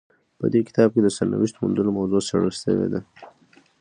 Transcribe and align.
په 0.39 0.45
دې 0.53 0.61
کتاب 0.67 0.89
کې 0.93 1.01
د 1.03 1.07
سرنوشت 1.17 1.55
موندلو 1.61 1.91
موضوع 1.99 2.21
څیړل 2.27 2.51
شوې 2.61 2.87
ده. 2.93 2.99